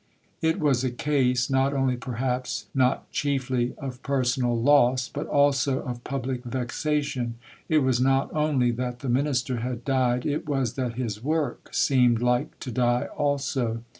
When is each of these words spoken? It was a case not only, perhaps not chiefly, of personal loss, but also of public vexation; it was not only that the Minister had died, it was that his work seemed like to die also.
It 0.41 0.59
was 0.59 0.83
a 0.83 0.89
case 0.89 1.47
not 1.47 1.75
only, 1.75 1.95
perhaps 1.95 2.65
not 2.73 3.11
chiefly, 3.11 3.75
of 3.77 4.01
personal 4.01 4.59
loss, 4.59 5.07
but 5.07 5.27
also 5.27 5.81
of 5.83 6.03
public 6.03 6.43
vexation; 6.43 7.35
it 7.69 7.83
was 7.83 8.01
not 8.01 8.33
only 8.33 8.71
that 8.71 9.01
the 9.01 9.09
Minister 9.09 9.57
had 9.57 9.85
died, 9.85 10.25
it 10.25 10.49
was 10.49 10.73
that 10.73 10.95
his 10.95 11.23
work 11.23 11.69
seemed 11.71 12.19
like 12.19 12.57
to 12.61 12.71
die 12.71 13.09
also. 13.15 13.83